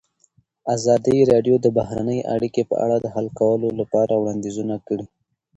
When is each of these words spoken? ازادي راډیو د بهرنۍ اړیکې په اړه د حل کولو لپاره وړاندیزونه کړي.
ازادي 0.75 1.17
راډیو 1.31 1.55
د 1.61 1.67
بهرنۍ 1.77 2.19
اړیکې 2.33 2.61
په 2.69 2.75
اړه 2.83 2.97
د 2.99 3.07
حل 3.15 3.27
کولو 3.39 3.67
لپاره 3.79 4.13
وړاندیزونه 4.17 4.75
کړي. 4.87 5.05